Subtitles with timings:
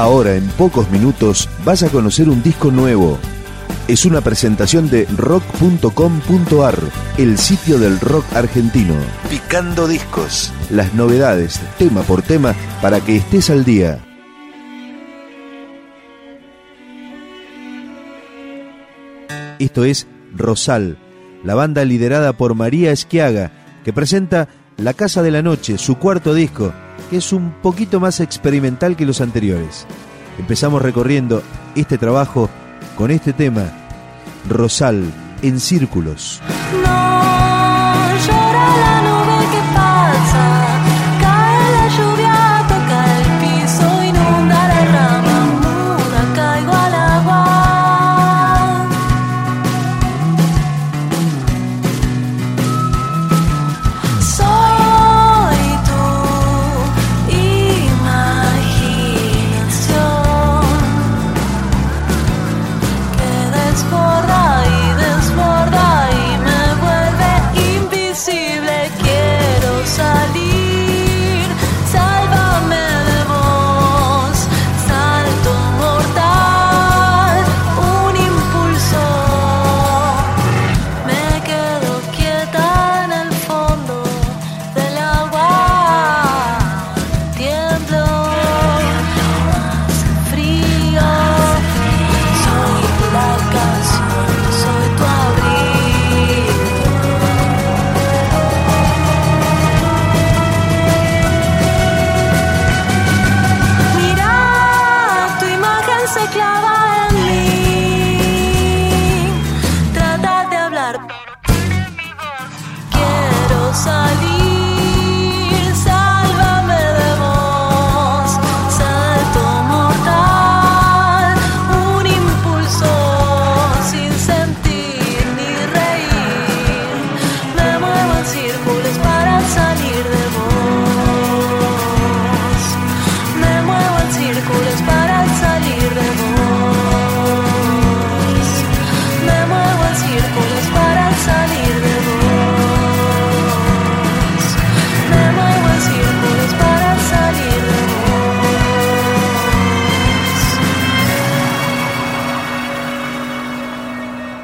[0.00, 3.18] Ahora, en pocos minutos, vas a conocer un disco nuevo.
[3.86, 6.78] Es una presentación de rock.com.ar,
[7.18, 8.94] el sitio del rock argentino.
[9.28, 10.54] Picando discos.
[10.70, 14.02] Las novedades, tema por tema, para que estés al día.
[19.58, 20.96] Esto es Rosal,
[21.44, 23.52] la banda liderada por María Esquiaga,
[23.84, 24.48] que presenta
[24.80, 26.72] La Casa de la Noche, su cuarto disco,
[27.10, 29.86] que es un poquito más experimental que los anteriores.
[30.38, 31.42] Empezamos recorriendo
[31.74, 32.48] este trabajo
[32.96, 33.70] con este tema,
[34.48, 35.04] Rosal,
[35.42, 36.40] en círculos.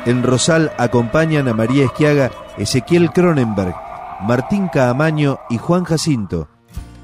[0.06, 3.74] En Rosal acompañan a María Esquiaga, Ezequiel Cronenberg,
[4.22, 6.48] Martín Caamaño y Juan Jacinto.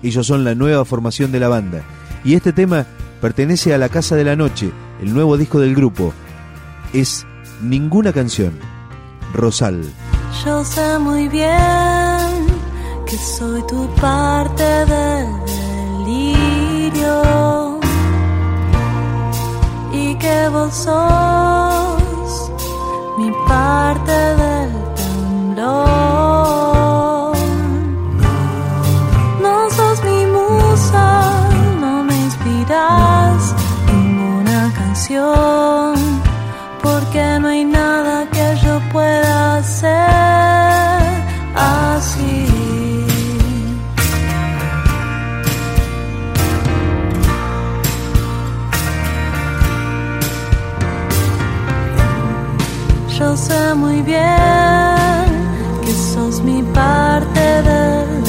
[0.02, 1.82] Ellos son la nueva formación de la banda.
[2.24, 2.86] Y este tema
[3.20, 6.12] pertenece a La Casa de la Noche, el nuevo disco del grupo.
[6.92, 7.26] Es
[7.62, 8.58] Ninguna canción.
[9.32, 9.84] Rosal.
[10.44, 12.46] Yo sé muy bien
[13.06, 15.28] que soy tu parte del
[16.06, 17.80] delirio
[19.92, 21.71] y que vos sos
[53.76, 55.24] muy bien
[55.84, 58.24] que sos mi parte del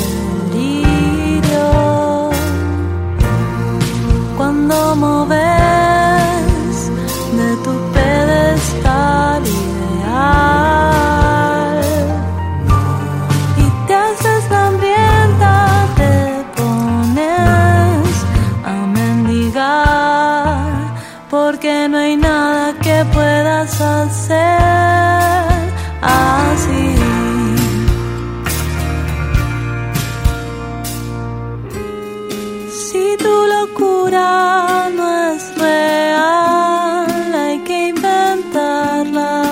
[0.51, 1.65] delirio.
[4.37, 5.42] Cuando moves
[33.65, 39.43] locura no es real, hay que inventarla.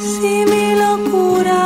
[0.00, 1.62] Si mi locura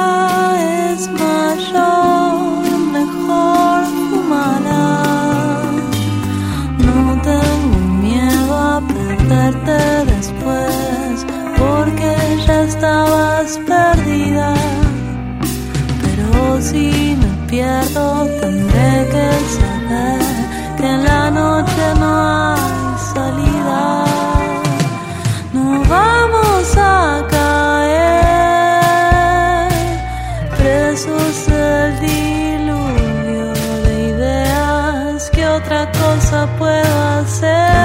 [0.91, 2.63] es mayor,
[2.99, 3.79] mejor
[4.11, 4.91] fumará.
[6.87, 9.79] No tengo miedo a perderte
[10.15, 11.15] después,
[11.59, 12.11] porque
[12.47, 14.82] ya estabas perdida.
[17.95, 20.21] tendré que saber
[20.79, 24.05] que en la noche no hay salida.
[25.53, 28.13] No vamos a caer
[30.57, 33.53] presos del diluvio
[33.85, 37.82] de ideas que otra cosa puedo hacer.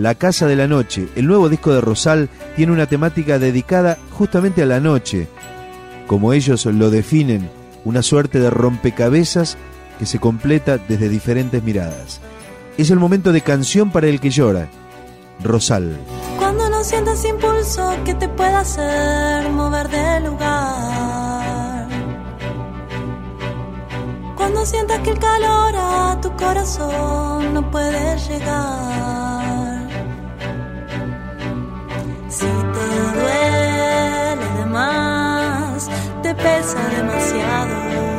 [0.00, 4.62] La Casa de la Noche, el nuevo disco de Rosal, tiene una temática dedicada justamente
[4.62, 5.28] a la noche.
[6.06, 7.50] Como ellos lo definen,
[7.84, 9.58] una suerte de rompecabezas
[9.98, 12.22] que se completa desde diferentes miradas.
[12.78, 14.70] Es el momento de canción para el que llora.
[15.44, 15.98] Rosal.
[16.38, 21.88] Cuando no sientas impulso que te pueda hacer mover de lugar.
[24.34, 29.19] Cuando sientas que el calor a tu corazón no puede llegar.
[33.12, 34.66] Duele de
[36.22, 38.09] te pesa demasiado.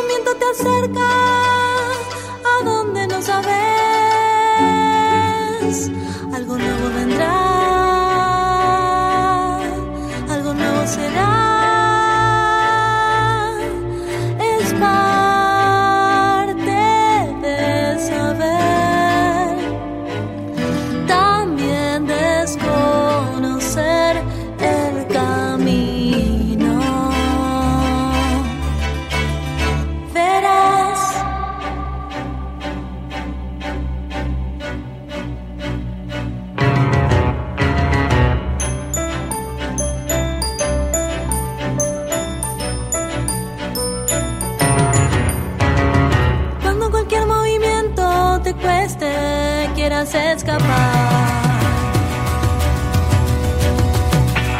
[0.00, 1.59] Ningún viento te acerca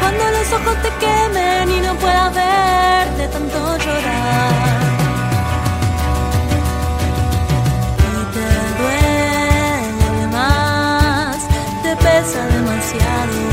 [0.00, 4.52] Cuando los ojos te quemen y no puedas ver de tanto llorar.
[7.98, 8.48] Y te
[8.78, 11.38] duele además,
[11.82, 13.49] te pesa demasiado.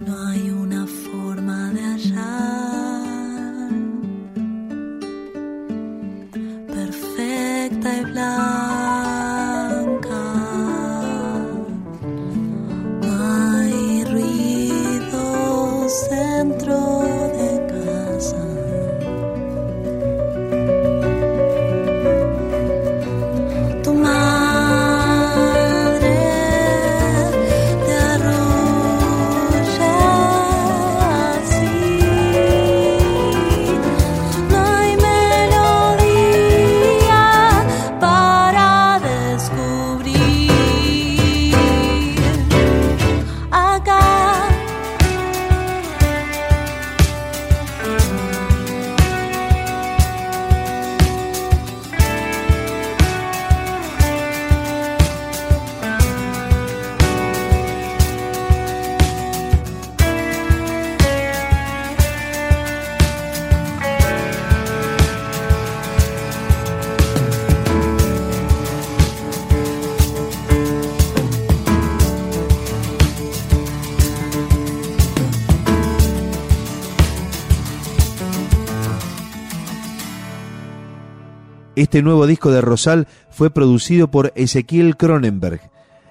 [0.00, 0.32] No
[81.80, 85.62] Este nuevo disco de Rosal fue producido por Ezequiel Cronenberg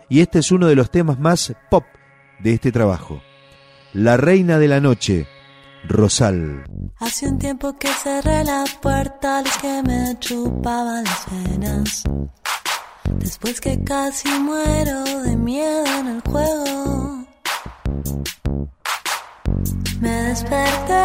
[0.10, 1.84] y este es uno de los temas más pop
[2.40, 3.22] de este trabajo.
[3.94, 5.28] La Reina de la Noche,
[5.88, 6.64] Rosal.
[6.98, 12.04] Hace un tiempo que cerré la puerta a que me chupaban las venas.
[13.20, 17.28] Después que casi muero de miedo en el juego.
[20.02, 21.04] Me desperté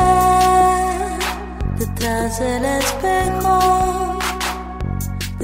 [1.76, 4.13] detrás del espejo.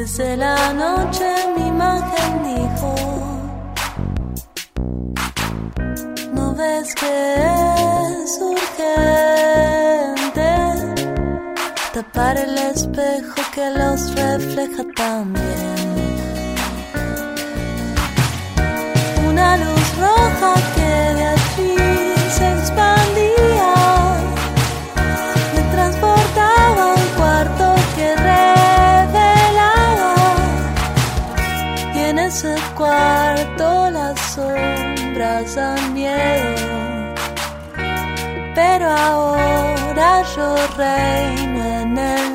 [0.01, 2.95] Desde la noche mi imagen dijo,
[6.33, 9.43] ¿no ves que es urgente
[11.93, 15.77] tapar el espejo que los refleja también?
[19.29, 21.77] Una luz roja que de allí
[22.39, 22.90] se expandía
[38.91, 42.30] ahora yo reino en el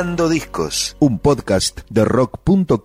[0.00, 2.80] Picando Discos, un podcast de rock.com.ar